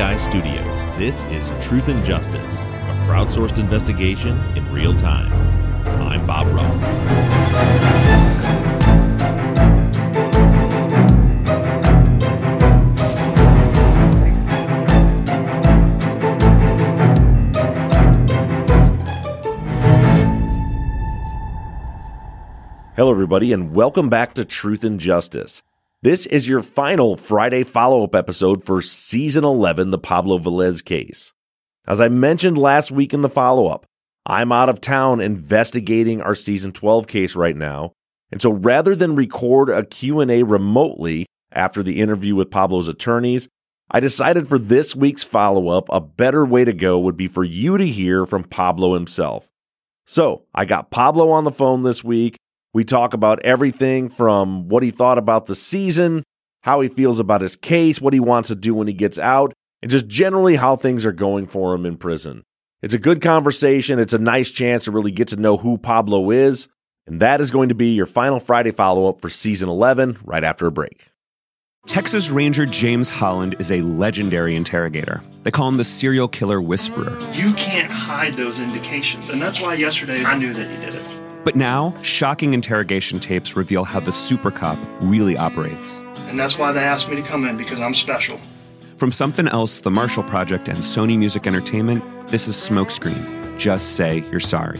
[0.00, 0.64] Studios,
[0.98, 5.30] this is Truth and Justice, a crowdsourced investigation in real time.
[5.86, 6.64] I'm Bob Ruff.
[22.96, 25.62] Hello, everybody, and welcome back to Truth and Justice.
[26.02, 31.34] This is your final Friday follow up episode for season 11, the Pablo Velez case.
[31.86, 33.84] As I mentioned last week in the follow up,
[34.24, 37.92] I'm out of town investigating our season 12 case right now.
[38.32, 43.46] And so rather than record a Q&A remotely after the interview with Pablo's attorneys,
[43.90, 47.44] I decided for this week's follow up, a better way to go would be for
[47.44, 49.50] you to hear from Pablo himself.
[50.06, 52.38] So I got Pablo on the phone this week.
[52.72, 56.22] We talk about everything from what he thought about the season,
[56.62, 59.52] how he feels about his case, what he wants to do when he gets out,
[59.82, 62.44] and just generally how things are going for him in prison.
[62.82, 63.98] It's a good conversation.
[63.98, 66.68] It's a nice chance to really get to know who Pablo is.
[67.06, 70.44] And that is going to be your final Friday follow up for season 11 right
[70.44, 71.08] after a break.
[71.86, 75.22] Texas Ranger James Holland is a legendary interrogator.
[75.42, 77.18] They call him the serial killer whisperer.
[77.32, 79.28] You can't hide those indications.
[79.30, 81.19] And that's why yesterday I knew that you did it.
[81.42, 86.00] But now, shocking interrogation tapes reveal how the super cop really operates.
[86.28, 88.38] And that's why they asked me to come in because I'm special.
[88.98, 93.56] From Something Else, The Marshall Project, and Sony Music Entertainment, this is Smokescreen.
[93.56, 94.78] Just say you're sorry.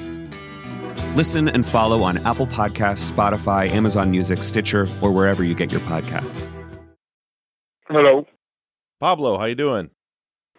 [1.15, 5.81] Listen and follow on Apple Podcasts, Spotify, Amazon Music, Stitcher, or wherever you get your
[5.83, 6.49] podcasts.
[7.89, 8.27] Hello.
[9.01, 9.91] Pablo, how you doing?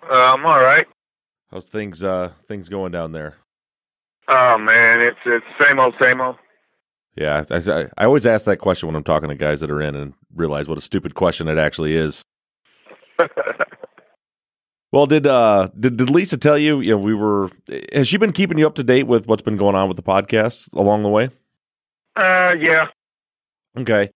[0.03, 0.87] Uh, I'm all right.
[1.51, 3.35] How's things uh things going down there?
[4.31, 6.37] Oh man, it's it's same old, same old.
[7.15, 9.95] Yeah, I, I, always ask that question when I'm talking to guys that are in
[9.95, 12.23] and realize what a stupid question it actually is.
[14.91, 16.81] Well, did uh did, did Lisa tell you?
[16.81, 17.49] You know, we were.
[17.93, 20.03] Has she been keeping you up to date with what's been going on with the
[20.03, 21.29] podcast along the way?
[22.17, 22.87] uh, yeah.
[23.77, 24.09] Okay.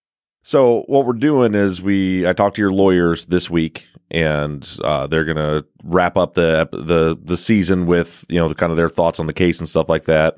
[0.43, 5.07] So what we're doing is we I talked to your lawyers this week, and uh,
[5.07, 8.89] they're gonna wrap up the the the season with you know the kind of their
[8.89, 10.35] thoughts on the case and stuff like that.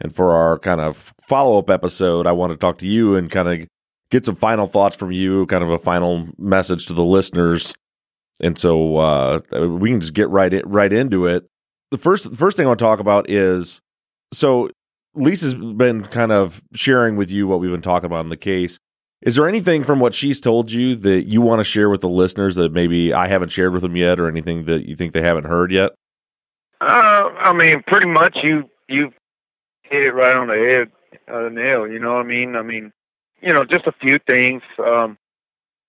[0.00, 3.30] And for our kind of follow up episode, I want to talk to you and
[3.30, 3.68] kind of
[4.10, 7.74] get some final thoughts from you, kind of a final message to the listeners.
[8.40, 11.46] And so uh, we can just get right in, right into it.
[11.90, 13.80] The first the first thing I want to talk about is
[14.32, 14.70] so
[15.14, 18.78] Lisa's been kind of sharing with you what we've been talking about in the case.
[19.20, 22.08] Is there anything from what she's told you that you want to share with the
[22.08, 25.22] listeners that maybe I haven't shared with them yet, or anything that you think they
[25.22, 25.92] haven't heard yet?
[26.80, 29.12] Uh, I mean, pretty much you you
[29.82, 30.92] hit it right on the head,
[31.26, 31.88] uh, the nail.
[31.88, 32.54] You know what I mean?
[32.54, 32.92] I mean,
[33.42, 35.18] you know, just a few things, um,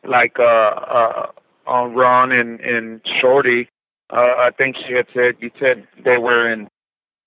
[0.04, 1.32] like uh, uh,
[1.68, 3.70] on Ron and and Shorty.
[4.10, 6.68] Uh, I think she had said you said they were in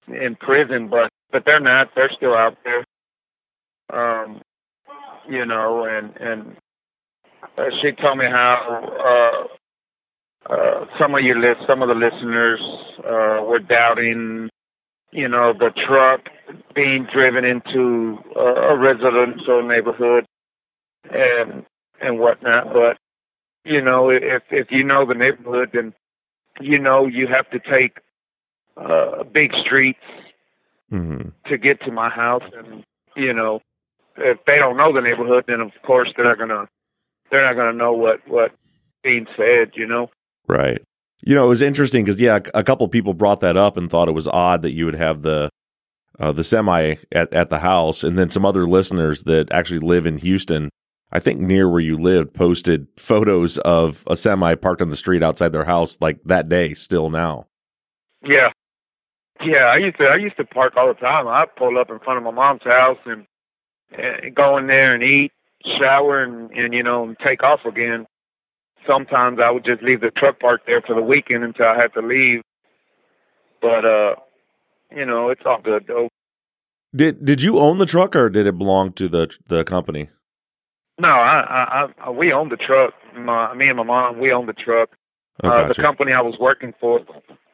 [0.08, 1.94] in prison, but but they're not.
[1.94, 2.84] They're still out there.
[3.90, 4.42] Um,
[5.28, 6.56] you know, and and
[7.58, 9.48] uh, she told me how
[10.48, 12.60] uh, uh, some of your list, some of the listeners
[12.98, 14.48] uh, were doubting,
[15.12, 16.28] you know, the truck
[16.74, 20.24] being driven into uh, a residential neighborhood
[21.10, 21.64] and
[22.00, 22.72] and whatnot.
[22.72, 22.96] But
[23.64, 25.92] you know, if if you know the neighborhood, then
[26.60, 27.98] you know you have to take
[28.76, 30.00] uh, big streets
[30.92, 31.28] Mm-hmm.
[31.46, 32.84] to get to my house, and
[33.16, 33.60] you know,
[34.16, 36.68] if they don't know the neighborhood, then of course they're not gonna
[37.30, 38.52] they're not gonna know what what
[39.02, 39.72] being said.
[39.74, 40.10] You know.
[40.48, 40.82] Right.
[41.24, 44.08] You know, it was interesting because yeah, a couple people brought that up and thought
[44.08, 45.50] it was odd that you would have the
[46.18, 50.06] uh, the semi at, at the house, and then some other listeners that actually live
[50.06, 50.68] in Houston,
[51.10, 55.22] I think near where you lived, posted photos of a semi parked on the street
[55.22, 57.46] outside their house like that day, still now.
[58.24, 58.50] Yeah.
[59.44, 61.26] Yeah, I used to I used to park all the time.
[61.26, 63.26] I'd pull up in front of my mom's house and, and
[64.34, 65.32] go in there and eat,
[65.64, 68.06] shower and, and you know, and take off again.
[68.86, 71.94] Sometimes I would just leave the truck parked there for the weekend until I had
[71.94, 72.42] to leave.
[73.60, 74.14] But uh
[74.94, 76.08] you know, it's all good though.
[76.94, 80.10] Did did you own the truck or did it belong to the the company?
[80.98, 82.94] No, I, I, I we own the truck.
[83.16, 84.90] My, me and my mom, we own the truck.
[85.42, 87.00] Oh, uh, the company I was working for,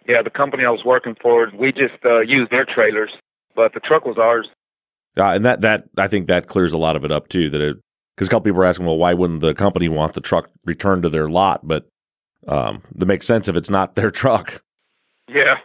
[0.07, 3.11] yeah, the company I was working for, we just uh, used their trailers,
[3.55, 4.49] but the truck was ours.
[5.17, 7.51] Uh, and that that I think that clears a lot of it up too.
[7.51, 7.81] That
[8.15, 11.03] because a couple people were asking, well, why wouldn't the company want the truck returned
[11.05, 11.67] to their lot?
[11.67, 11.87] But
[12.47, 14.63] um, that makes sense if it's not their truck,
[15.29, 15.57] Yeah,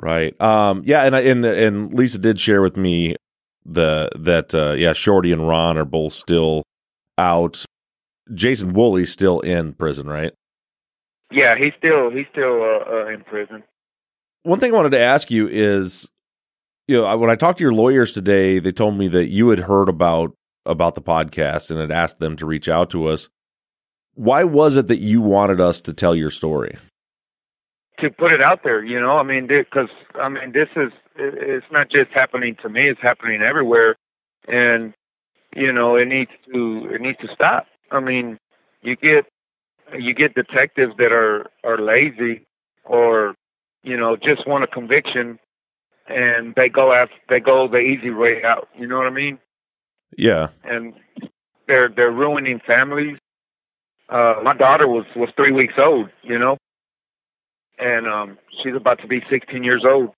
[0.00, 0.38] right?
[0.40, 3.16] Um, yeah, and and and Lisa did share with me
[3.64, 6.64] the that uh, yeah, Shorty and Ron are both still
[7.18, 7.64] out.
[8.34, 10.32] Jason Woolley's still in prison, right?
[11.32, 13.62] yeah, he's still he's still uh, uh, in prison.
[14.42, 16.08] One thing I wanted to ask you is,
[16.90, 19.60] you know, when I talked to your lawyers today, they told me that you had
[19.60, 20.34] heard about
[20.66, 23.28] about the podcast and had asked them to reach out to us.
[24.14, 26.76] Why was it that you wanted us to tell your story?
[28.00, 29.18] to put it out there, you know.
[29.18, 33.42] I mean, because I mean, this is it's not just happening to me; it's happening
[33.42, 33.96] everywhere,
[34.48, 34.94] and
[35.54, 37.66] you know, it needs to it needs to stop.
[37.90, 38.38] I mean,
[38.82, 39.26] you get
[39.98, 42.46] you get detectives that are are lazy
[42.84, 43.34] or
[43.82, 45.38] you know just want a conviction,
[46.10, 48.68] and they go after they go the easy way out.
[48.76, 49.38] You know what I mean?
[50.16, 50.94] Yeah, and
[51.66, 53.18] they're they're ruining families.
[54.08, 56.58] Uh, my daughter was was three weeks old, you know,
[57.78, 60.10] and um, she's about to be 16 years old.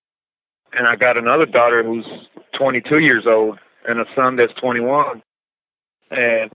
[0.73, 2.07] And I got another daughter who's
[2.55, 5.23] 22 years old, and a son that's 21.
[6.11, 6.51] And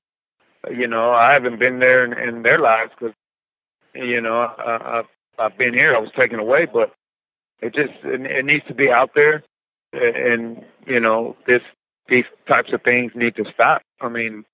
[0.71, 3.15] you know, I haven't been there in, in their lives because
[3.93, 5.05] you know I, I've
[5.39, 5.95] I've been here.
[5.95, 6.93] I was taken away, but
[7.62, 9.44] it just it, needs to be out there,
[9.94, 11.62] and you know this
[12.07, 13.81] these types of things need to stop.
[14.01, 14.45] I mean,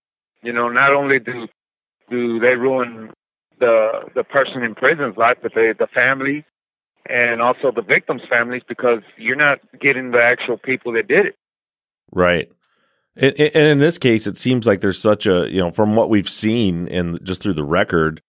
[0.42, 1.48] you know, not only do
[2.10, 3.12] do they ruin
[3.60, 6.46] the the person in prison's life, but they, the family
[7.08, 11.36] and also the victims' families because you're not getting the actual people that did it.
[12.12, 12.50] right.
[13.16, 16.10] And, and in this case, it seems like there's such a you know from what
[16.10, 18.22] we've seen and just through the record,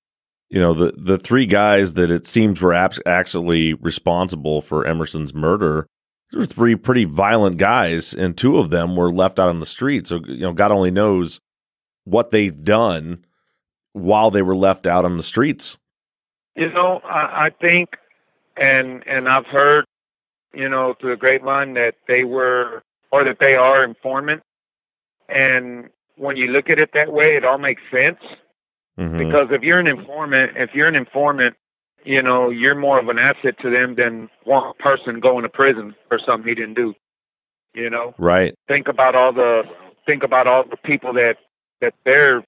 [0.55, 5.35] you know the the three guys that it seems were abs- actually responsible for Emerson's
[5.35, 5.89] murder.
[6.31, 9.67] There were three pretty violent guys, and two of them were left out on the
[9.67, 10.07] street.
[10.07, 11.41] So you know, God only knows
[12.05, 13.25] what they've done
[13.95, 15.77] while they were left out on the streets.
[16.55, 17.97] You know, I, I think,
[18.57, 19.87] and and I've heard,
[20.55, 24.45] you know, through the grapevine that they were or that they are informants.
[25.29, 28.21] And when you look at it that way, it all makes sense.
[28.99, 29.19] Mhm.
[29.19, 31.57] because if you're an informant, if you're an informant,
[32.05, 35.95] you know, you're more of an asset to them than one person going to prison
[36.09, 36.95] for something he didn't do.
[37.75, 39.65] You know, right, think about all the
[40.07, 41.39] think about all the people that
[41.81, 42.45] that they're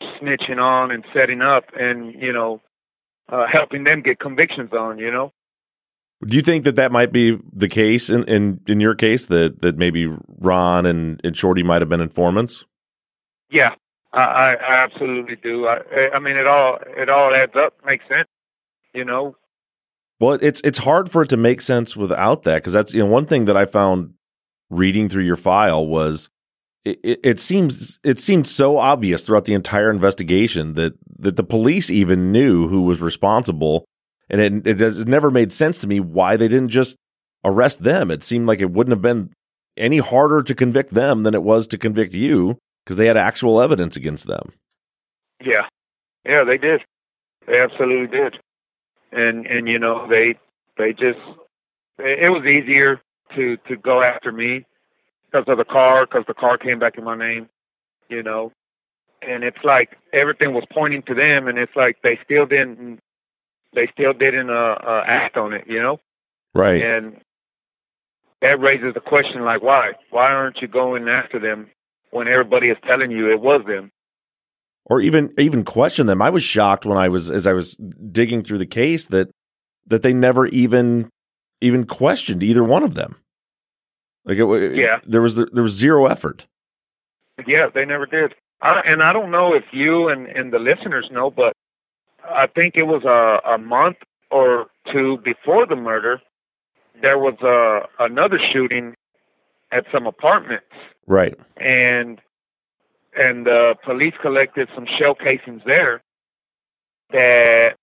[0.00, 2.60] snitching on and setting up, and you know,
[3.28, 4.98] uh, helping them get convictions on.
[4.98, 5.32] You know,
[6.24, 9.62] Do you think that that might be the case in, in, in your case that,
[9.62, 10.06] that maybe
[10.38, 12.64] Ron and, and Shorty might have been informants?
[13.50, 13.74] yeah,
[14.12, 15.66] I, I, absolutely do.
[15.68, 18.28] I, I mean, it all it all adds up, makes sense.
[18.92, 19.36] You know,
[20.18, 23.10] Well, it's it's hard for it to make sense without that because that's you know
[23.10, 24.14] one thing that I found
[24.68, 26.28] reading through your file was
[26.84, 31.44] it, it, it seems it seemed so obvious throughout the entire investigation that that the
[31.44, 33.84] police even knew who was responsible,
[34.28, 36.96] and it it, has, it never made sense to me why they didn't just
[37.44, 38.10] arrest them.
[38.10, 39.30] It seemed like it wouldn't have been
[39.76, 42.58] any harder to convict them than it was to convict you
[42.90, 44.52] because they had actual evidence against them.
[45.40, 45.68] Yeah,
[46.24, 46.82] yeah, they did.
[47.46, 48.36] They absolutely did.
[49.12, 50.34] And and you know they
[50.76, 51.20] they just
[52.00, 53.00] it was easier
[53.36, 54.66] to to go after me
[55.30, 57.48] because of the car because the car came back in my name,
[58.08, 58.50] you know.
[59.22, 62.98] And it's like everything was pointing to them, and it's like they still didn't
[63.72, 66.00] they still didn't uh, uh, act on it, you know.
[66.56, 66.82] Right.
[66.82, 67.20] And
[68.40, 71.70] that raises the question like why why aren't you going after them
[72.10, 73.90] when everybody is telling you it was them?
[74.86, 76.20] or even even question them.
[76.22, 79.30] I was shocked when I was as I was digging through the case that
[79.86, 81.10] that they never even
[81.60, 83.16] even questioned either one of them.
[84.24, 84.98] Like it, it- Yeah.
[85.06, 86.46] there was there was zero effort.
[87.46, 88.34] Yeah, they never did.
[88.62, 91.54] I, and I don't know if you and, and the listeners know, but
[92.28, 93.96] I think it was a, a month
[94.30, 96.20] or two before the murder,
[97.00, 98.94] there was a, another shooting
[99.72, 100.66] at some apartments,
[101.06, 101.34] Right.
[101.56, 102.20] and
[103.18, 106.02] and the police collected some shell casings there
[107.12, 107.76] that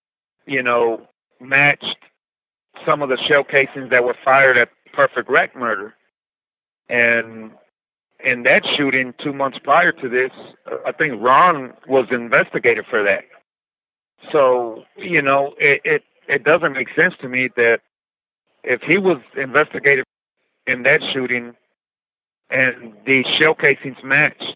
[0.46, 1.08] you know
[1.40, 1.98] matched
[2.86, 5.94] some of the shell casings that were fired at Perfect Wreck murder,
[6.90, 7.52] and
[8.24, 10.32] in that shooting two months prior to this,
[10.86, 13.26] I think Ron was investigated for that.
[14.32, 17.82] So you know, it, it it doesn't make sense to me that
[18.64, 20.04] if he was investigated
[20.66, 21.56] in that shooting,
[22.50, 24.56] and the shell casings matched.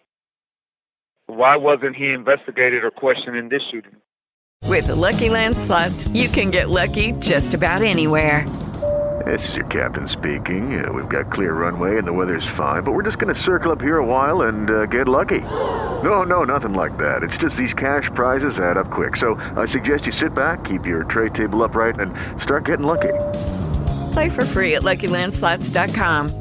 [1.27, 3.95] Why wasn't he investigated or questioned in this shooting?
[4.67, 8.47] With the Lucky Land slots, you can get lucky just about anywhere.
[9.25, 10.83] This is your captain speaking.
[10.83, 13.71] Uh, we've got clear runway and the weather's fine, but we're just going to circle
[13.71, 15.39] up here a while and uh, get lucky.
[15.39, 17.21] No, no, nothing like that.
[17.23, 19.15] It's just these cash prizes add up quick.
[19.17, 23.13] So I suggest you sit back, keep your tray table upright, and start getting lucky.
[24.13, 26.40] Play for free at LuckyLandSlots.com.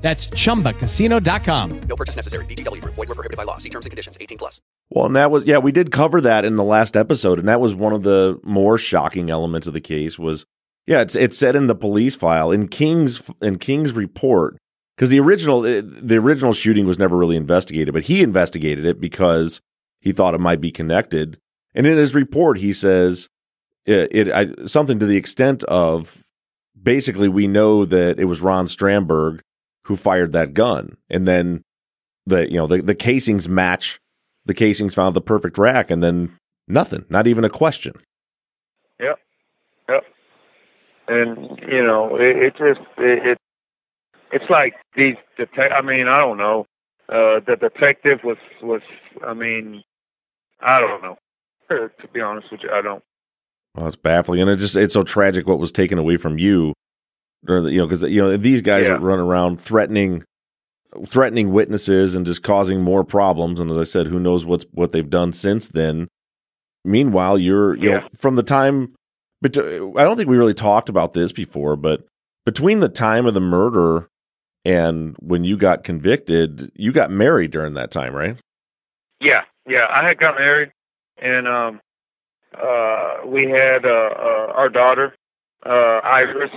[0.00, 1.80] That's chumbacasino.com.
[1.82, 2.44] No purchase necessary.
[2.46, 2.94] VGW Group.
[2.94, 3.58] Void were prohibited by law.
[3.58, 4.16] See terms and conditions.
[4.20, 4.60] 18 plus.
[4.90, 7.60] Well, and that was yeah, we did cover that in the last episode, and that
[7.60, 10.18] was one of the more shocking elements of the case.
[10.18, 10.46] Was
[10.86, 14.56] yeah, it's it said in the police file in King's in King's report
[14.96, 19.00] because the original eh, the original shooting was never really investigated, but he investigated it
[19.00, 19.60] because
[20.00, 21.38] he thought it might be connected.
[21.74, 23.28] And in his report, he says
[23.86, 26.24] it, it I, something to the extent of
[26.80, 29.40] basically we know that it was Ron Stramberg
[29.90, 30.96] who fired that gun.
[31.10, 31.64] And then
[32.26, 33.98] the, you know, the, the casings match
[34.46, 37.94] the casings found the perfect rack and then nothing, not even a question.
[39.00, 39.18] Yep.
[39.88, 40.04] Yep.
[41.08, 43.38] And, you know, it, it just, it, it,
[44.30, 46.66] it's like these detect, I mean, I don't know.
[47.08, 48.82] Uh, the detective was, was,
[49.26, 49.82] I mean,
[50.60, 51.18] I don't know.
[51.68, 53.02] to be honest with you, I don't.
[53.74, 56.72] Well, it's baffling, and it just it's so tragic what was taken away from you
[57.44, 58.98] during the, you know, because you know these guys Yeah.
[59.00, 60.24] running around threatening,
[61.06, 63.60] threatening witnesses and just causing more problems.
[63.60, 66.08] And as I said, who knows what's what they've done since then.
[66.84, 68.94] Meanwhile, you're you know from the time,
[69.40, 69.60] but I
[70.04, 72.04] don't think we really talked about this before, but
[72.46, 74.08] between the time of the murder
[74.64, 78.36] and when you got convicted, you got married during that time, right?
[79.20, 79.86] Yeah, yeah.
[79.90, 80.70] I had got married,
[81.18, 81.80] and um,
[82.54, 85.14] uh, we had uh, uh, our daughter,
[85.64, 86.50] uh, Iris,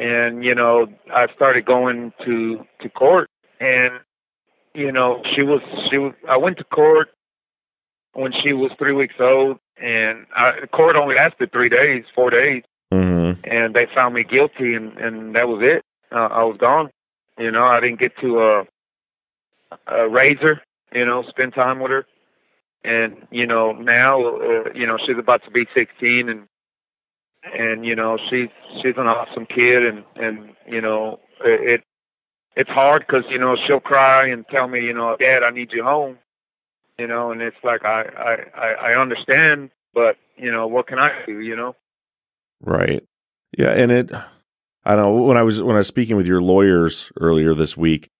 [0.00, 3.28] and you know, I started going to to court,
[3.60, 3.94] and
[4.74, 6.14] you know, she was she was.
[6.28, 7.10] I went to court
[8.14, 12.62] when she was three weeks old, and I, court only lasted three days, four days,
[12.92, 13.40] Mm-hmm.
[13.44, 15.84] and they found me guilty, and and that was it.
[16.10, 16.90] Uh, I was gone.
[17.38, 18.64] You know, I didn't get to uh,
[19.90, 20.60] uh, raise her.
[20.92, 22.06] You know, spend time with her,
[22.82, 26.48] and you know now, uh, you know she's about to be 16, and
[27.42, 28.48] and you know she's
[28.82, 31.82] she's an awesome kid, and and you know it
[32.56, 35.72] it's hard because you know she'll cry and tell me, you know, Dad, I need
[35.72, 36.18] you home.
[36.98, 38.02] You know, and it's like I
[38.58, 41.40] I I, understand, but you know what can I do?
[41.40, 41.76] You know.
[42.60, 43.02] Right.
[43.56, 44.12] Yeah, and it
[44.84, 47.74] I don't know when I was when I was speaking with your lawyers earlier this
[47.74, 48.10] week,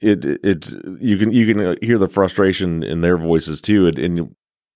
[0.00, 0.70] it it
[1.00, 4.34] you can you can hear the frustration in their voices too and, and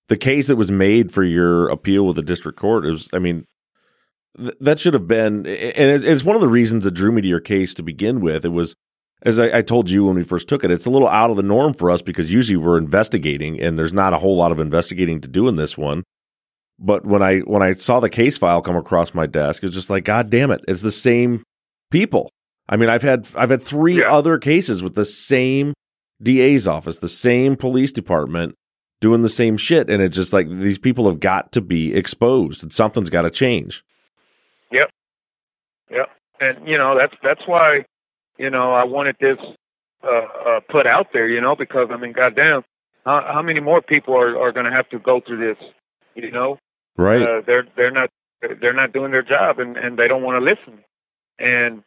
[0.09, 3.47] the case that was made for your appeal with the district court is I mean
[4.37, 5.47] th- that should have been and
[5.91, 8.45] it's, it's one of the reasons that drew me to your case to begin with.
[8.45, 8.75] It was
[9.23, 11.37] as I, I told you when we first took it, it's a little out of
[11.37, 14.61] the norm for us because usually we're investigating and there's not a whole lot of
[14.61, 16.05] investigating to do in this one.
[16.79, 19.75] But when I when I saw the case file come across my desk, it was
[19.75, 21.43] just like, God damn it, it's the same
[21.91, 22.31] people.
[22.69, 24.11] I mean, I've had I've had three Yeah.
[24.13, 25.75] other cases with the same
[26.23, 28.55] DA's office, the same police department
[29.01, 32.63] doing the same shit, and it's just like these people have got to be exposed,
[32.63, 33.83] and something's got to change.
[34.71, 34.91] Yep.
[35.91, 36.11] Yep.
[36.41, 37.85] And you know that's that's why
[38.39, 39.39] you know I wanted this
[40.03, 41.29] uh, uh, put out there.
[41.29, 42.63] You know because I mean, goddamn,
[43.05, 45.59] how, how many more people are are going to have to go through this?
[46.15, 46.59] You know,
[46.97, 47.23] Right?
[47.23, 48.11] uh, they're they're not
[48.61, 50.83] they're not doing their job and and they don't want to listen.
[51.39, 51.83] And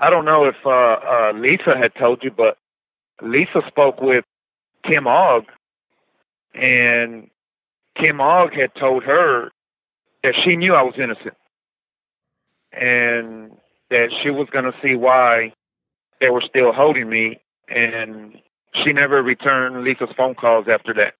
[0.00, 2.58] I don't know if uh, uh, Lisa had told you, but
[3.22, 4.24] Lisa spoke with
[4.82, 5.44] Kim Ogg,
[6.54, 7.30] and
[7.96, 9.50] Kim Ogg had told her
[10.22, 11.34] that she knew I was innocent,
[12.78, 13.52] and
[13.90, 15.52] that she was going to see why
[16.20, 18.40] they were still holding me, and
[18.74, 21.14] she never returned Lisa's phone calls after that.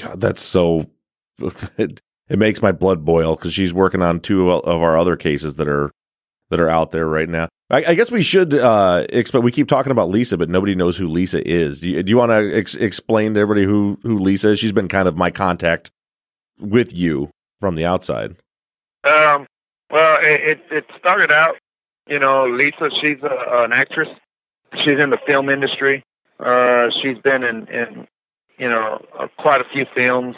[0.00, 0.86] God, that's so.
[1.78, 5.56] It, it makes my blood boil because she's working on two of our other cases
[5.56, 5.90] that are
[6.50, 7.48] that are out there right now.
[7.70, 9.42] I, I guess we should uh, explain.
[9.42, 11.80] We keep talking about Lisa, but nobody knows who Lisa is.
[11.80, 14.58] Do you, you want to ex- explain to everybody who who Lisa is?
[14.58, 15.90] She's been kind of my contact
[16.60, 18.36] with you from the outside.
[19.04, 19.46] Um,
[19.92, 21.56] Well, it, it it started out,
[22.08, 22.90] you know, Lisa.
[22.98, 24.08] She's a, an actress.
[24.74, 26.02] She's in the film industry.
[26.40, 28.08] Uh, she's been in, in
[28.58, 30.34] you know, uh, quite a few films.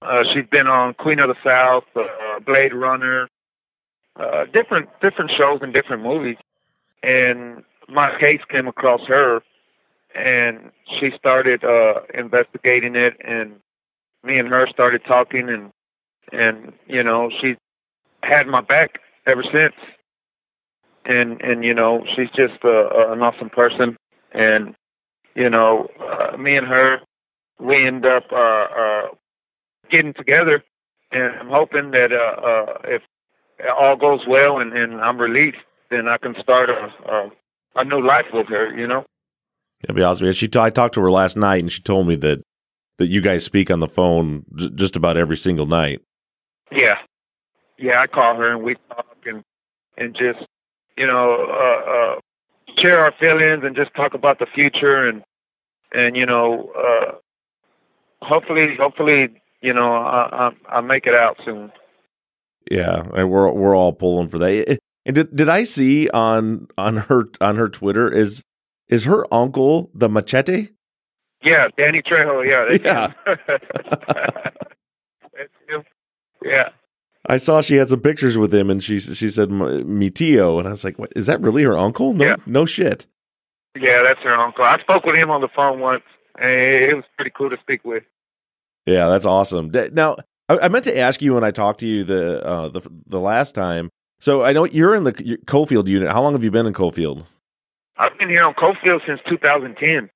[0.00, 3.28] Uh, she's been on Queen of the South, uh, Blade Runner,
[4.16, 6.36] uh, different different shows and different movies.
[7.02, 9.42] And my case came across her,
[10.14, 13.56] and she started uh, investigating it, and
[14.24, 15.72] me and her started talking, and
[16.32, 17.56] and you know she
[18.22, 19.74] had my back ever since.
[21.04, 23.96] And and you know she's just a, an awesome person,
[24.32, 24.74] and
[25.34, 27.00] you know uh, me and her
[27.58, 29.08] we end up uh, uh,
[29.90, 30.62] getting together,
[31.10, 33.02] and I'm hoping that uh, uh, if
[33.80, 35.58] all goes well and, and I'm released,
[35.90, 37.30] then I can start a, a
[37.76, 38.76] a new life with her.
[38.76, 39.04] You know.
[39.86, 40.32] Yeah, be honest with you.
[40.32, 42.42] She, t- I talked to her last night, and she told me that
[42.98, 46.02] that you guys speak on the phone j- just about every single night.
[46.70, 46.98] Yeah,
[47.78, 48.00] yeah.
[48.00, 49.42] I call her and we talk and
[49.96, 50.40] and just
[50.96, 52.20] you know uh, uh,
[52.78, 55.22] share our feelings and just talk about the future and
[55.92, 57.12] and you know uh,
[58.24, 59.28] hopefully hopefully
[59.60, 61.72] you know I, I I make it out soon.
[62.70, 64.78] Yeah, we're we're all pulling for that.
[65.06, 68.42] And did did I see on on her on her Twitter is
[68.88, 70.68] is her uncle the machete?
[71.42, 72.44] Yeah, Danny Trejo.
[72.46, 73.06] Yeah, Yeah.
[73.24, 73.48] him.
[75.34, 75.84] That's him.
[76.44, 76.68] Yeah.
[77.28, 80.66] I saw she had some pictures with him, and she she said mi tío, and
[80.66, 81.40] I was like, "What is that?
[81.40, 82.14] Really her uncle?
[82.14, 82.36] No, Yeah.
[82.46, 83.06] no shit."
[83.78, 84.64] Yeah, that's her uncle.
[84.64, 86.02] I spoke with him on the phone once,
[86.38, 88.02] and it was pretty cool to speak with.
[88.86, 89.70] Yeah, that's awesome.
[89.92, 90.16] Now,
[90.48, 93.20] I, I meant to ask you when I talked to you the uh, the the
[93.20, 93.90] last time.
[94.20, 96.10] So I know you're in the Coffield unit.
[96.10, 97.24] How long have you been in Coffield?
[97.98, 100.08] I've been here on Coffield since 2010.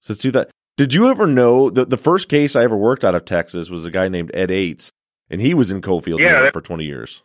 [0.00, 0.50] Since 2000.
[0.76, 3.84] Did you ever know that the first case I ever worked out of Texas was
[3.86, 4.90] a guy named Ed Ates,
[5.34, 7.22] and he was in Coffield Yeah, that- for 20 years.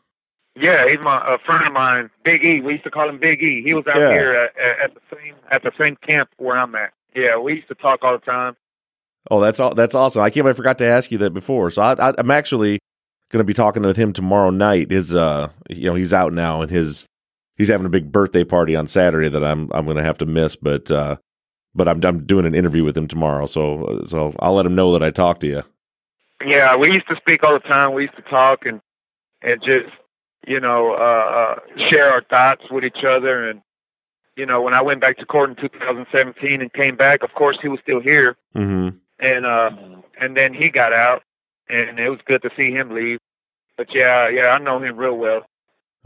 [0.59, 2.59] Yeah, he's my a friend of mine, Big E.
[2.59, 3.61] We used to call him Big E.
[3.63, 4.11] He was out Yeah.
[4.11, 6.91] here at, at, the same at the same camp where I'm at.
[7.15, 8.57] Yeah, we used to talk all the time.
[9.31, 9.73] Oh, that's all.
[9.73, 10.21] That's awesome.
[10.21, 10.45] I can't.
[10.47, 11.71] I forgot to ask you that before.
[11.71, 12.79] So I, I, I'm actually
[13.29, 14.91] going to be talking with him tomorrow night.
[14.91, 17.05] His, uh, you know, he's out now, and his
[17.55, 20.25] he's having a big birthday party on Saturday that I'm I'm going to have to
[20.25, 20.55] miss.
[20.57, 21.17] But uh,
[21.75, 24.91] but I'm I'm doing an interview with him tomorrow, so so I'll let him know
[24.93, 25.63] that I talked to you.
[26.45, 27.93] Yeah, we used to speak all the time.
[27.93, 28.81] We used to talk and
[29.41, 29.89] and just
[30.47, 33.49] you know uh, uh, share our thoughts with each other.
[33.49, 33.61] And
[34.37, 37.57] you know, when I went back to court in 2017 and came back, of course
[37.61, 38.37] he was still here.
[38.55, 38.97] Mm-hmm.
[39.19, 39.69] and uh
[40.19, 41.23] and then he got out
[41.69, 43.19] and it was good to see him leave
[43.77, 45.45] but yeah yeah i know him real well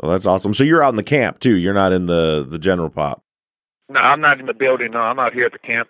[0.01, 0.53] Well, that's awesome.
[0.53, 1.55] So you're out in the camp too.
[1.55, 3.23] You're not in the the general pop,
[3.89, 5.87] no i'm not in the building no i'm out here at the camp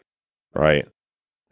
[0.54, 0.88] right?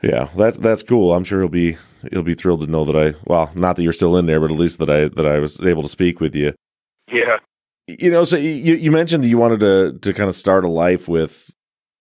[0.02, 1.14] Yeah, that's that's cool.
[1.14, 1.78] I'm sure he'll be
[2.12, 4.52] he'll be thrilled to know that I well, not that you're still in there, but
[4.52, 6.54] at least that I that I was able to speak with you.
[7.12, 7.38] yeah
[7.88, 10.70] you know so you you mentioned that you wanted to to kind of start a
[10.70, 11.50] life with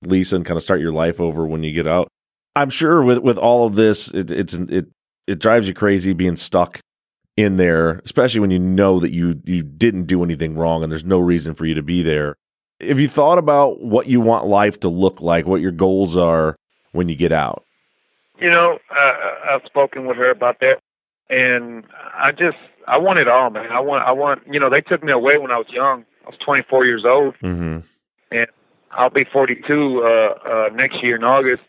[0.03, 2.09] Lisa and kind of start your life over when you get out.
[2.57, 4.89] I'm sure with with all of this it it's it
[5.27, 6.81] it drives you crazy being stuck
[7.37, 11.05] in there, especially when you know that you you didn't do anything wrong and there's
[11.05, 12.37] no reason for you to be there.
[12.81, 16.57] Have you thought about what you want life to look like, what your goals are
[16.93, 17.65] when you get out?
[18.41, 20.81] You know uh, i've spoken with her about that
[21.29, 24.81] and i just i want it all man i want i want you know they
[24.81, 27.81] took me away when i was young i was 24 years old Mm-hmm.
[28.33, 28.47] And
[28.93, 31.63] I'll be 42 uh, uh, next year in August,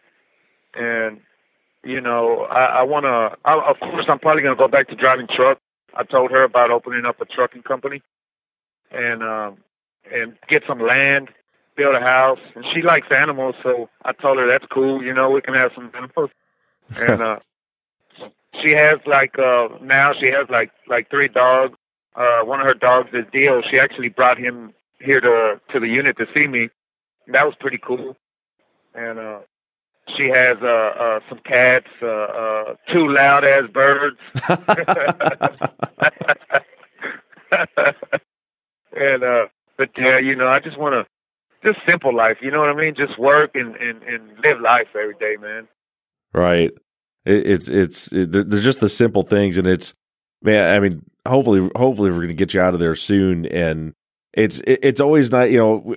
[0.74, 1.20] and
[1.84, 3.38] you know I, I want to.
[3.46, 5.60] Of course, I'm probably going to go back to driving truck.
[5.96, 8.02] I told her about opening up a trucking company,
[8.92, 9.58] and um,
[10.12, 11.30] and get some land,
[11.76, 12.40] build a house.
[12.56, 15.04] And she likes animals, so I told her that's cool.
[15.04, 16.32] You know, we can have some animals.
[17.00, 17.40] And uh,
[18.62, 21.78] she has like uh, now she has like like three dogs.
[22.16, 23.62] Uh, one of her dogs is Dio.
[23.62, 26.70] She actually brought him here to to the unit to see me
[27.28, 28.16] that was pretty cool.
[28.94, 29.40] And uh,
[30.18, 34.18] she has uh, uh, some cats, uh, uh, two loud ass birds,
[38.98, 39.46] and uh,
[39.78, 41.06] but yeah, you know, I just want to
[41.64, 42.38] just simple life.
[42.42, 42.96] You know what I mean?
[42.96, 45.68] Just work and and and live life every day, man.
[46.34, 46.72] Right.
[47.26, 49.94] It, it's it's it, they're they're just the simple things, and it's
[50.42, 50.76] man.
[50.76, 53.46] I mean, hopefully, hopefully, we're going to get you out of there soon.
[53.46, 53.94] And
[54.34, 55.52] it's it, it's always not.
[55.52, 55.96] You know,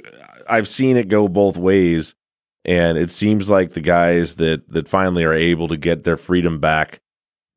[0.48, 2.14] I've seen it go both ways,
[2.64, 6.58] and it seems like the guys that that finally are able to get their freedom
[6.60, 7.00] back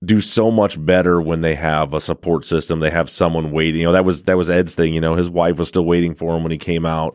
[0.06, 2.80] do so much better when they have a support system.
[2.80, 3.82] They have someone waiting.
[3.82, 4.94] You know, that was that was Ed's thing.
[4.94, 7.14] You know, his wife was still waiting for him when he came out.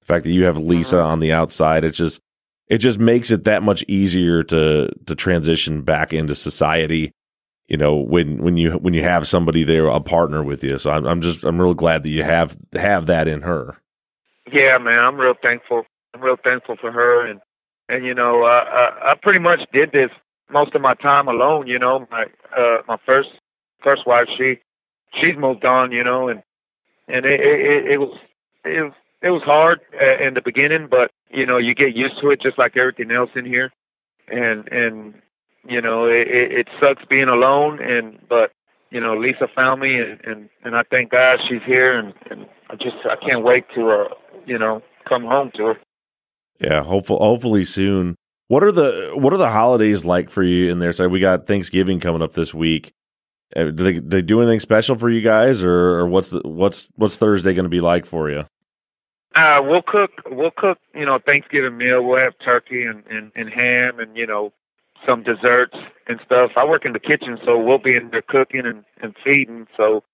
[0.00, 1.12] The fact that you have Lisa mm-hmm.
[1.12, 2.20] on the outside, it's just
[2.68, 7.12] it just makes it that much easier to to transition back into society
[7.68, 10.78] you know when when you when you have somebody there a partner with you.
[10.78, 13.76] So I'm I'm just I'm real glad that you have have that in her.
[14.52, 15.84] Yeah, man, I'm real thankful.
[16.12, 17.40] I'm real thankful for her, and
[17.88, 20.10] and you know, I, I pretty much did this
[20.50, 21.66] most of my time alone.
[21.66, 23.30] You know, my uh, my first
[23.82, 24.58] first wife, she
[25.20, 25.90] she's moved on.
[25.92, 26.42] You know, and
[27.08, 28.18] and it it, it was
[28.64, 32.20] it was it was hard uh, in the beginning, but you know, you get used
[32.20, 33.72] to it, just like everything else in here,
[34.28, 35.14] and and
[35.66, 38.52] you know, it, it sucks being alone, and but
[38.90, 42.46] you know, Lisa found me, and and, and I thank God she's here, and, and
[42.70, 44.08] I just I can't wait to uh,
[44.46, 45.78] you know come home to her.
[46.60, 48.16] Yeah, hopefully, hopefully soon.
[48.48, 50.92] What are the what are the holidays like for you in there?
[50.92, 52.92] So we got Thanksgiving coming up this week.
[53.56, 56.88] Uh, do they, they do anything special for you guys, or, or what's the, what's
[56.96, 58.44] what's Thursday going to be like for you?
[59.34, 60.10] Uh, we'll cook.
[60.30, 60.78] We'll cook.
[60.94, 62.02] You know, Thanksgiving meal.
[62.02, 64.52] We'll have turkey and, and, and ham, and you know,
[65.06, 65.76] some desserts
[66.08, 66.52] and stuff.
[66.56, 69.66] I work in the kitchen, so we'll be in there cooking and, and feeding.
[69.76, 70.04] So,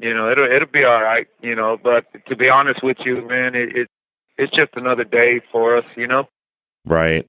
[0.00, 1.28] you know, it'll it'll be all right.
[1.42, 3.88] You know, but to be honest with you, man, it, it
[4.38, 5.84] it's just another day for us.
[5.96, 6.28] You know.
[6.84, 7.26] Right.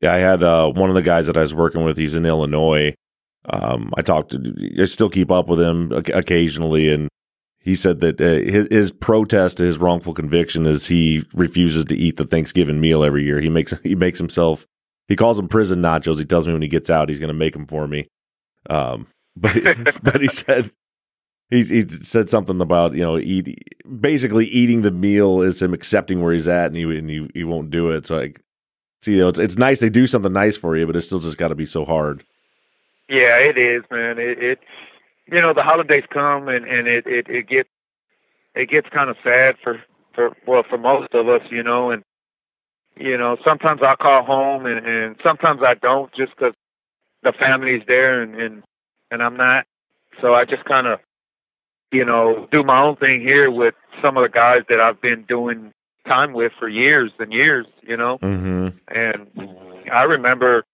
[0.00, 1.96] Yeah, I had uh, one of the guys that I was working with.
[1.96, 2.94] He's in Illinois.
[3.46, 7.08] Um, I talked to, I still keep up with him occasionally, and
[7.64, 11.96] he said that uh, his, his protest to his wrongful conviction is he refuses to
[11.96, 13.40] eat the Thanksgiving meal every year.
[13.40, 14.66] He makes he makes himself
[15.08, 16.18] he calls them prison nachos.
[16.18, 18.06] He tells me when he gets out, he's going to make them for me.
[18.68, 19.54] Um, but
[20.02, 20.70] but he said
[21.48, 23.58] he he said something about you know eat
[23.98, 27.44] basically eating the meal is him accepting where he's at and he and he, he
[27.44, 28.06] won't do it.
[28.06, 28.42] So like,
[29.00, 31.18] see, you know, it's it's nice they do something nice for you, but it's still
[31.18, 32.24] just got to be so hard.
[33.08, 34.18] Yeah, it is, man.
[34.18, 34.58] It, it
[35.26, 37.68] you know the holidays come and and it it it gets
[38.54, 39.80] it gets kind of sad for
[40.14, 42.04] for well for most of us, you know, and
[42.96, 46.54] you know, sometimes I call home and, and sometimes I don't just because
[47.22, 48.62] the family's there and, and,
[49.10, 49.66] and I'm not.
[50.20, 51.00] So I just kind of,
[51.90, 55.22] you know, do my own thing here with some of the guys that I've been
[55.24, 55.72] doing
[56.06, 58.18] time with for years and years, you know.
[58.18, 58.68] Mm-hmm.
[58.88, 60.64] And I remember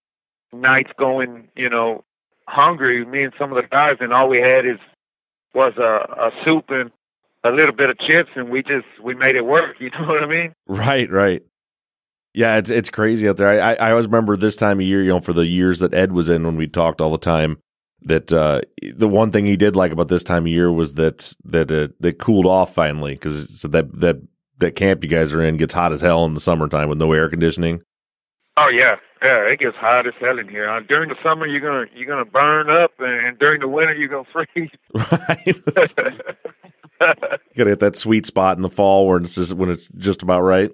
[0.52, 2.04] nights going, you know,
[2.50, 4.78] hungry, me and some of the guys, and all we had is
[5.54, 6.90] was a, a soup and
[7.42, 9.76] a little bit of chips, and we just we made it work.
[9.80, 10.52] You know what I mean?
[10.66, 11.42] Right, right.
[12.34, 13.48] Yeah, it's it's crazy out there.
[13.48, 16.12] I, I always remember this time of year, you know, for the years that Ed
[16.12, 17.58] was in when we talked all the time.
[18.02, 18.62] That uh,
[18.94, 21.94] the one thing he did like about this time of year was that that it,
[22.00, 24.22] it cooled off finally because that that
[24.58, 27.12] that camp you guys are in gets hot as hell in the summertime with no
[27.12, 27.82] air conditioning.
[28.62, 30.68] Oh yeah, yeah, it gets hot as hell in here.
[30.68, 34.08] Uh, during the summer, you're gonna you're gonna burn up, and during the winter, you're
[34.08, 34.70] gonna freeze.
[37.00, 37.38] Right.
[37.46, 40.22] you gotta hit that sweet spot in the fall where it's just when it's just
[40.22, 40.70] about right.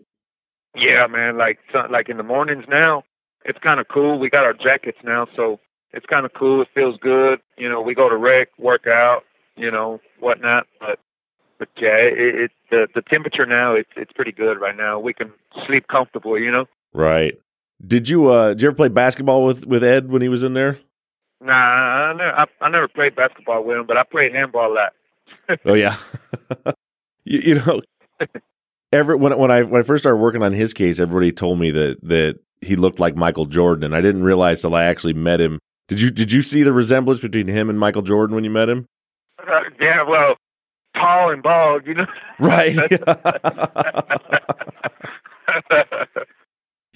[0.75, 1.39] Yeah, man.
[1.39, 3.05] Like like in the mornings now,
[3.45, 4.19] it's kind of cool.
[4.19, 5.61] We got our jackets now, so
[5.93, 6.63] it's kind of cool.
[6.63, 7.41] It feels good.
[7.57, 9.25] You know, we go to rec, work out,
[9.57, 10.67] you know, whatnot.
[10.81, 10.99] But
[11.61, 14.99] but yeah, it, it the the temperature now it's it's pretty good right now.
[14.99, 15.33] We can
[15.67, 16.37] sleep comfortable.
[16.37, 16.67] You know.
[16.93, 17.39] Right.
[17.85, 20.55] Did you uh did you ever play basketball with with Ed when he was in
[20.55, 20.79] there?
[21.41, 24.75] Nah, I never, I, I never played basketball with him, but I played handball a
[24.75, 24.93] lot.
[25.65, 25.97] oh yeah.
[27.25, 27.83] you, you know,
[28.93, 31.71] every when when I when I first started working on his case, everybody told me
[31.73, 35.41] that that he looked like Michael Jordan, and I didn't realize till I actually met
[35.41, 35.59] him.
[35.89, 38.71] Did you did you see the resemblance between him and Michael Jordan when you met
[38.71, 38.87] him?
[39.47, 40.37] Uh, yeah, well,
[40.95, 42.07] tall and bald, you know.
[42.41, 42.77] Right.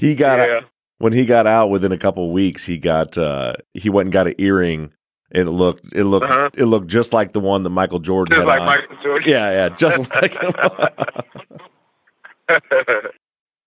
[0.01, 0.61] he got yeah.
[0.97, 2.65] when he got out within a couple of weeks.
[2.65, 4.93] He got uh he went and got an earring.
[5.33, 6.51] And it looked, it looked, uh-huh.
[6.55, 8.67] it looked just like the one that Michael Jordan just had like on.
[8.67, 9.31] Michael Jordan.
[9.31, 10.53] Yeah, yeah, just like him.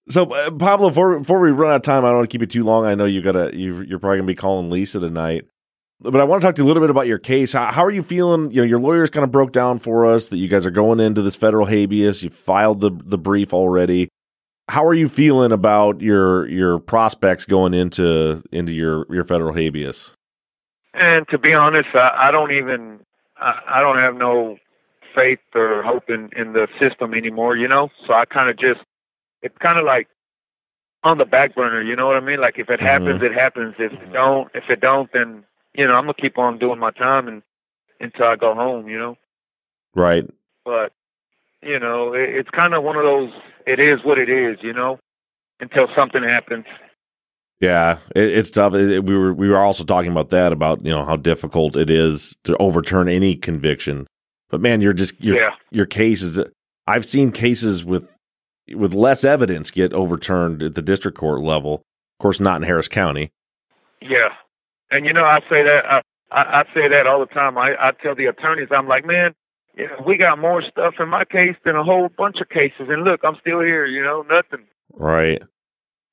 [0.09, 2.41] so uh, Pablo, before before we run out of time, I don't want to keep
[2.41, 2.85] it too long.
[2.85, 5.45] I know you gotta you you're probably gonna be calling Lisa tonight,
[6.01, 7.53] but I want to talk to you a little bit about your case.
[7.53, 8.51] How, how are you feeling?
[8.51, 10.99] You know, your lawyers kind of broke down for us that you guys are going
[10.99, 12.23] into this federal habeas.
[12.23, 14.09] You filed the the brief already.
[14.69, 20.11] How are you feeling about your your prospects going into into your your federal habeas?
[20.93, 22.99] And to be honest, I, I don't even
[23.37, 24.57] I, I don't have no
[25.13, 27.89] faith or hope in, in the system anymore, you know?
[28.07, 28.79] So I kind of just,
[29.41, 30.07] it's kind of like
[31.03, 32.39] on the back burner, you know what I mean?
[32.39, 32.85] Like if it mm-hmm.
[32.85, 33.75] happens, it happens.
[33.77, 35.43] If it don't, if it don't, then,
[35.75, 37.43] you know, I'm going to keep on doing my time and
[37.99, 39.17] until I go home, you know?
[39.93, 40.25] Right.
[40.65, 40.93] But,
[41.61, 43.31] you know, it, it's kind of one of those,
[43.65, 44.99] it is what it is, you know,
[45.59, 46.65] until something happens.
[47.59, 48.73] Yeah, it, it's tough.
[48.73, 51.89] It, we were we were also talking about that about you know how difficult it
[51.89, 54.07] is to overturn any conviction.
[54.49, 55.49] But man, you're just your yeah.
[55.71, 56.39] your cases.
[56.87, 58.17] I've seen cases with
[58.73, 61.75] with less evidence get overturned at the district court level.
[61.75, 63.31] Of course, not in Harris County.
[64.01, 64.29] Yeah,
[64.91, 67.57] and you know I say that I, I, I say that all the time.
[67.57, 69.33] I, I tell the attorneys, I'm like, man,
[69.75, 72.87] you know, we got more stuff in my case than a whole bunch of cases,
[72.89, 73.85] and look, I'm still here.
[73.85, 74.65] You know, nothing.
[74.93, 75.41] Right.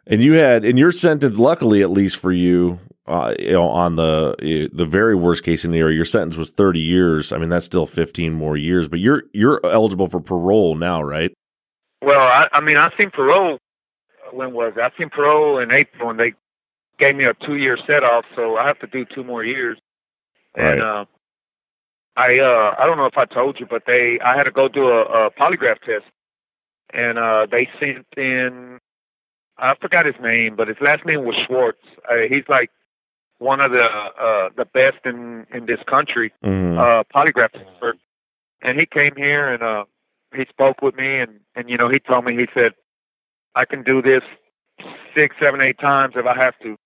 [0.06, 3.96] And you had in your sentence, luckily at least for you, uh, you know, on
[3.96, 7.32] the the very worst case scenario, your sentence was thirty years.
[7.32, 11.32] I mean, that's still fifteen more years, but you're you're eligible for parole now, right?
[12.02, 13.58] Well, I, I mean, I seen parole.
[14.32, 14.80] When was it?
[14.80, 16.34] I seen parole in April, and they
[16.98, 19.78] gave me a two year set off, so I have to do two more years.
[20.56, 20.72] Right.
[20.72, 21.04] And uh,
[22.16, 24.68] I uh, I don't know if I told you, but they I had to go
[24.68, 26.04] do a, a polygraph test,
[26.92, 28.78] and uh, they sent in
[29.58, 31.82] I forgot his name, but his last name was Schwartz.
[32.10, 32.70] Uh, he's like
[33.38, 36.78] one of the uh, the best in in this country, Mhm.
[36.78, 37.98] uh, polygraph expert.
[38.62, 39.84] And he came here and uh,
[40.34, 42.74] he spoke with me, and and you know he told me he said
[43.54, 44.22] I can do this
[45.14, 46.76] six, seven, eight times if I have to,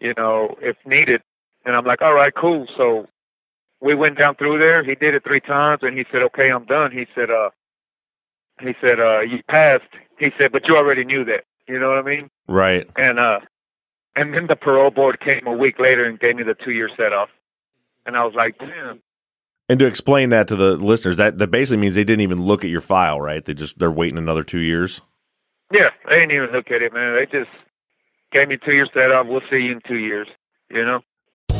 [0.00, 1.22] you know, if needed.
[1.64, 2.66] And I'm like, all right, cool.
[2.76, 3.08] So
[3.80, 4.82] we went down through there.
[4.82, 6.92] He did it three times, and he said, okay, I'm done.
[6.92, 7.50] He said, uh,
[8.60, 9.84] he said, uh, you passed.
[10.18, 11.44] He said, but you already knew that.
[11.68, 12.30] You know what I mean?
[12.48, 12.88] Right.
[12.96, 13.40] And uh,
[14.16, 16.88] and then the parole board came a week later and gave me the two year
[16.96, 17.28] set off.
[18.06, 19.00] And I was like, damn.
[19.68, 22.64] And to explain that to the listeners, that that basically means they didn't even look
[22.64, 23.44] at your file, right?
[23.44, 25.02] They just they're waiting another two years.
[25.72, 27.14] Yeah, they didn't even look at it, man.
[27.14, 27.50] They just
[28.32, 29.26] gave me two years set off.
[29.26, 30.26] We'll see you in two years.
[30.70, 31.00] You know?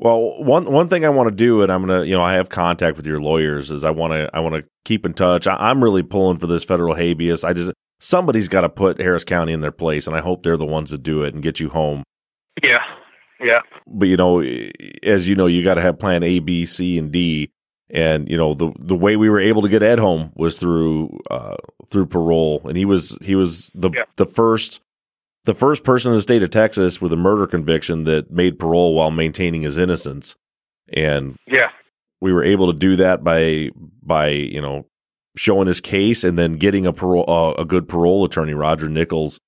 [0.00, 2.48] Well, one one thing I want to do, and I'm gonna, you know, I have
[2.48, 5.46] contact with your lawyers, is I want to I want to keep in touch.
[5.46, 7.42] I, I'm really pulling for this federal habeas.
[7.42, 10.56] I just somebody's got to put Harris County in their place, and I hope they're
[10.56, 12.04] the ones that do it and get you home.
[12.62, 12.82] Yeah.
[13.40, 13.60] Yeah.
[13.86, 14.40] But you know,
[15.02, 17.50] as you know, you got to have Plan A, B, C, and D.
[17.90, 21.18] And you know the the way we were able to get Ed home was through
[21.30, 21.56] uh,
[21.88, 24.02] through parole, and he was he was the Yeah.
[24.16, 24.80] the first
[25.48, 28.94] the first person in the state of Texas with a murder conviction that made parole
[28.94, 30.36] while maintaining his innocence.
[30.92, 31.70] And Yeah.
[32.20, 33.70] we were able to do that by
[34.02, 34.84] by you know
[35.38, 39.38] showing his case and then getting a parole uh, a good parole attorney Roger Nichols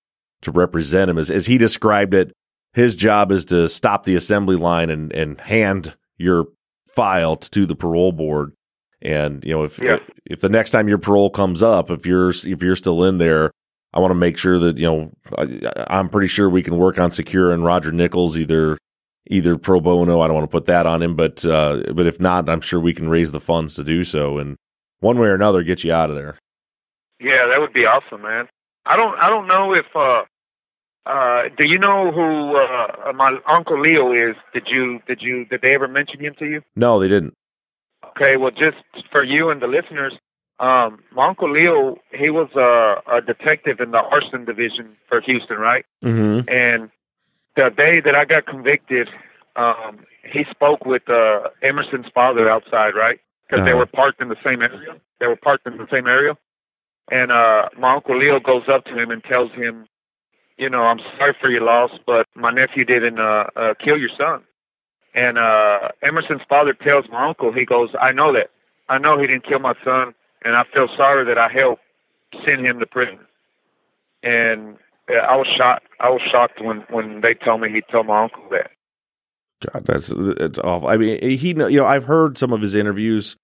[0.41, 2.33] to represent him as as he described it
[2.73, 6.47] his job is to stop the assembly line and and hand your
[6.89, 8.53] file to the parole board
[9.03, 9.99] and you know if Yeah.
[10.25, 13.51] if the next time your parole comes up if you're if you're still in there
[13.93, 16.99] I want to make sure that you know I, I'm pretty sure we can work
[16.99, 18.79] on securing Roger Nichols either
[19.29, 20.21] either pro bono.
[20.21, 22.81] I don't want to put that on him, but uh, but if not, I'm sure
[22.81, 24.57] we can raise the funds to do so, and
[25.01, 26.37] one way or another, get you out of there.
[27.21, 28.49] Yeah, that would be awesome, man.
[28.87, 30.23] I don't I don't know if uh
[31.07, 34.37] uh do you know who uh my uncle Leo is?
[34.55, 36.63] Did you did you did they ever mention him to you?
[36.77, 37.35] No, they didn't.
[38.11, 38.79] Okay, well just
[39.13, 40.15] for you and the listeners,
[40.61, 45.59] um my uncle Leo, he was a, a detective in the arson division for Houston,
[45.59, 45.85] right?
[46.05, 46.49] Mm-hmm.
[46.49, 46.91] And
[47.57, 49.09] the day that I got convicted,
[49.57, 49.93] um,
[50.23, 53.19] he spoke with uh, Emerson's father outside, right?
[53.49, 53.81] Because they Uh-huh.
[53.81, 54.95] were parked in the same area.
[55.19, 56.37] They were parked in the same area.
[57.11, 59.87] And uh, my uncle Leo goes up to him and tells him,
[60.57, 64.11] you know, I'm sorry for your loss, but my nephew didn't uh, uh, kill your
[64.17, 64.43] son.
[65.15, 68.51] And uh, Emerson's father tells my uncle, he goes, I know that.
[68.89, 71.83] I know he didn't kill my son, and I feel sorry that I helped
[72.47, 73.19] send him to prison.
[74.23, 74.77] And
[75.09, 75.87] yeah, I was shocked.
[76.01, 78.71] I was shocked when when they told me he told my uncle that.
[79.73, 80.89] God, that's that's awful.
[80.89, 83.37] I mean, he you know I've heard some of his interviews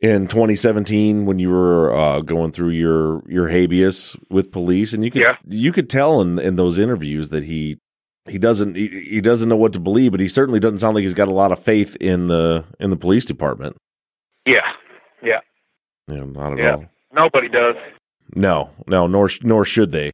[0.00, 5.10] in 2017 when you were uh, going through your your habeas with police, and you
[5.10, 5.34] could Yeah.
[5.46, 7.78] you could tell in in those interviews that he
[8.28, 11.02] he doesn't he, he doesn't know what to believe, but he certainly doesn't sound like
[11.02, 13.76] he's got a lot of faith in the in the police department.
[14.44, 14.70] Yeah,
[15.22, 15.40] yeah,
[16.08, 16.74] Know, not at Yeah.
[16.74, 16.84] all.
[17.12, 17.74] nobody does.
[18.34, 20.12] No, no, nor nor should they.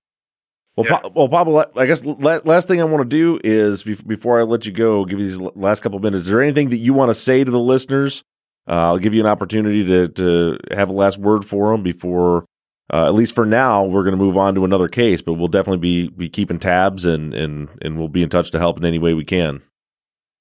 [0.77, 0.99] Well, Yeah.
[1.01, 4.41] Pa- well, Pablo, I guess la- last thing I want to do is bef- before
[4.41, 6.25] I let you go, give you these l- last couple of minutes.
[6.27, 8.23] Is there anything that you want to say to the listeners?
[8.69, 12.47] Uh, I'll give you an opportunity to to have a last word for them before,
[12.93, 15.21] uh, at least for now, we're going to move on to another case.
[15.21, 18.59] But we'll definitely be be keeping tabs and and and we'll be in touch to
[18.59, 19.61] help in any way we can.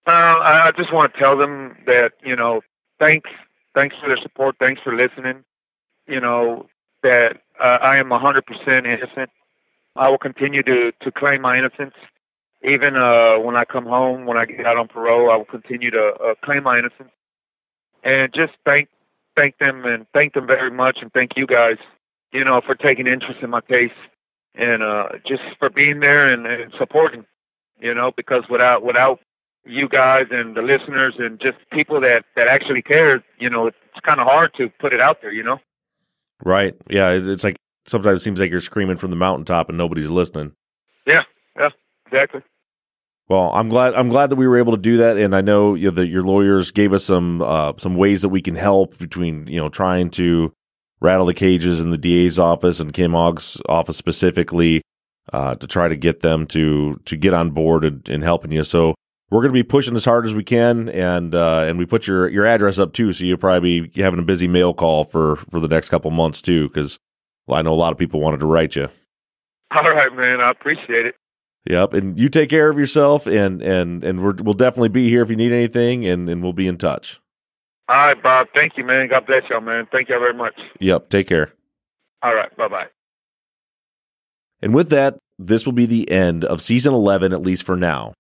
[0.08, 0.12] Uh,
[0.42, 2.62] I just want to tell them that you know,
[3.00, 3.30] thanks,
[3.76, 5.44] thanks for their support, thanks for listening.
[6.08, 6.68] You know
[7.04, 9.30] that uh, I am 100% innocent.
[9.96, 11.96] I will continue to to claim my innocence,
[12.64, 15.30] even uh, when I come home, when I get out on parole.
[15.32, 17.12] I will continue to uh, claim my innocence,
[18.04, 18.90] and just thank
[19.36, 21.78] thank them and thank them very much, and thank you guys,
[22.32, 23.92] you know, for taking interest in my case
[24.56, 27.26] and uh, just for being there and, and supporting.
[27.80, 29.20] You know, because without without
[29.66, 33.78] you guys and the listeners and just people that that actually care, you know, it's
[34.04, 35.60] kind of hard to put it out there, you know.
[36.44, 36.76] Right?
[36.90, 37.12] Yeah.
[37.12, 40.54] It's like sometimes it seems like you're screaming from the mountaintop and nobody's listening.
[41.08, 41.22] Yeah,
[41.58, 41.70] yeah,
[42.08, 42.42] exactly.
[43.28, 45.74] Well, I'm glad I'm glad that we were able to do that, and I know
[45.74, 48.98] you know, that your lawyers gave us some uh, some ways that we can help
[48.98, 50.52] between you know trying to
[51.00, 54.82] rattle the cages in the DA's office and Kim Ogg's office specifically
[55.34, 58.64] uh, to try to get them to to get on board and, and helping you.
[58.64, 58.96] So
[59.32, 62.06] we're going to be pushing as hard as we can, and uh, and we put
[62.06, 65.38] your your address up too, so you'll probably be having a busy mail call for
[65.38, 67.00] for the next couple months too, because
[67.48, 68.90] well, I know a lot of people wanted to write you.
[69.72, 70.42] All right, man.
[70.42, 71.16] I appreciate it.
[71.66, 75.22] Yep, and you take care of yourself, and and and we're, we'll definitely be here
[75.22, 77.22] if you need anything, and and we'll be in touch.
[77.88, 78.48] All right, Bob.
[78.54, 79.08] Thank you, man.
[79.10, 79.88] God bless y'all, man.
[79.92, 80.56] Thank y'all very much.
[80.80, 81.54] Yep, take care.
[82.22, 82.56] All right.
[82.58, 82.88] Bye bye.
[84.62, 88.14] And with that, this will be the end of season 11, at least for now.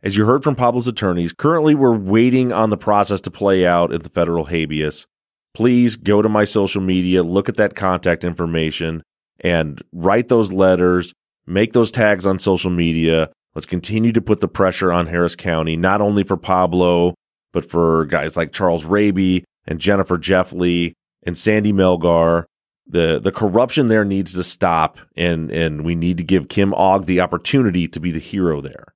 [0.00, 3.92] As you heard from Pablo's attorneys, currently we're waiting on the process to play out
[3.92, 5.08] at the federal habeas.
[5.54, 9.02] Please go to my social media, look at that contact information,
[9.40, 11.12] and write those letters,
[11.48, 13.30] make those tags on social media.
[13.56, 17.14] Let's continue to put the pressure on Harris County, not only for Pablo,
[17.52, 22.44] but for guys like Charles Raby and Jennifer Jeffley and Sandy Melgar.
[22.86, 27.06] The the corruption there needs to stop and and we need to give Kim Ogg
[27.06, 28.94] the opportunity to be the hero there.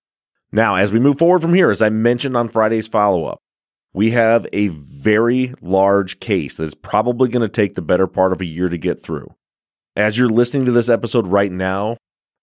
[0.52, 3.38] Now, as we move forward from here, as I mentioned on Friday's follow up,
[3.94, 8.32] we have a very large case that is probably going to take the better part
[8.32, 9.34] of a year to get through.
[9.96, 11.96] As you're listening to this episode right now,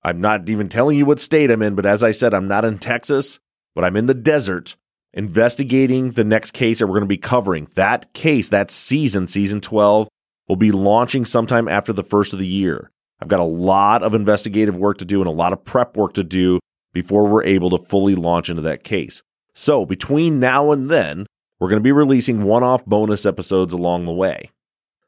[0.04, 2.65] I'm not even telling you what state I'm in, but as I said, I'm not
[2.65, 3.39] in Texas,
[3.76, 4.76] but I'm in the desert
[5.13, 7.67] investigating the next case that we're going to be covering.
[7.76, 10.08] That case, that season, season 12,
[10.48, 12.91] will be launching sometime after the first of the year.
[13.19, 16.13] I've got a lot of investigative work to do and a lot of prep work
[16.13, 16.60] to do
[16.93, 19.23] before we're able to fully launch into that case.
[19.54, 21.25] So between now and then,
[21.60, 24.49] we're going to be releasing one off bonus episodes along the way.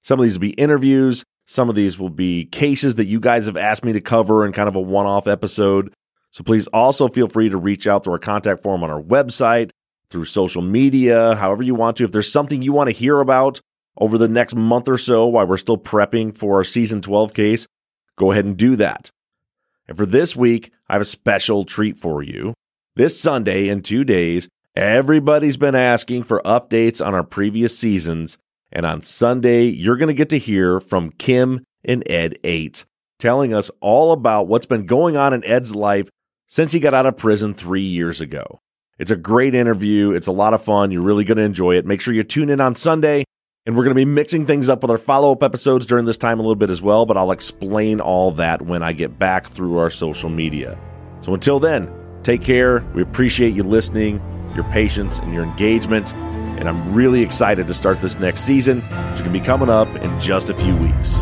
[0.01, 1.23] Some of these will be interviews.
[1.45, 4.51] Some of these will be cases that you guys have asked me to cover in
[4.51, 5.93] kind of a one off episode.
[6.31, 9.71] So please also feel free to reach out through our contact form on our website,
[10.09, 12.03] through social media, however you want to.
[12.03, 13.59] If there's something you want to hear about
[13.97, 17.67] over the next month or so while we're still prepping for our season 12 case,
[18.17, 19.09] go ahead and do that.
[19.91, 22.53] And for this week, I have a special treat for you.
[22.95, 28.37] This Sunday, in two days, everybody's been asking for updates on our previous seasons.
[28.71, 32.85] And on Sunday, you're going to get to hear from Kim and Ed Ates,
[33.19, 36.07] telling us all about what's been going on in Ed's life
[36.47, 38.61] since he got out of prison three years ago.
[38.97, 40.11] It's a great interview.
[40.11, 40.91] It's a lot of fun.
[40.91, 41.85] You're really going to enjoy it.
[41.85, 43.25] Make sure you tune in on Sunday.
[43.67, 46.17] And we're going to be mixing things up with our follow up episodes during this
[46.17, 49.45] time a little bit as well, but I'll explain all that when I get back
[49.45, 50.79] through our social media.
[51.19, 51.93] So until then,
[52.23, 52.79] take care.
[52.95, 54.19] We appreciate you listening,
[54.55, 56.11] your patience, and your engagement.
[56.15, 59.69] And I'm really excited to start this next season, which is going to be coming
[59.69, 61.21] up in just a few weeks.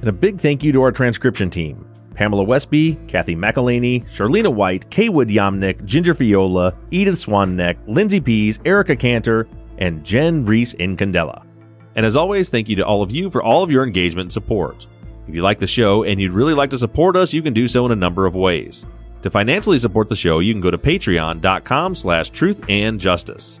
[0.00, 4.90] And a big thank you to our transcription team Pamela Westby, Kathy McElhaney, Charlena White,
[4.90, 9.46] Kaywood Yomnick, Ginger Fiola, Edith Swanneck, Lindsay Pease, Erica Cantor,
[9.78, 11.44] and Jen Reese Incandela.
[11.94, 14.32] And as always, thank you to all of you for all of your engagement and
[14.32, 14.86] support.
[15.28, 17.68] If you like the show and you'd really like to support us, you can do
[17.68, 18.86] so in a number of ways.
[19.22, 23.60] To financially support the show, you can go to patreon.com slash truth and justice.